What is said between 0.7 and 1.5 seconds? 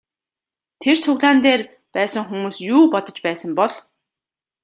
Тэр цуглаан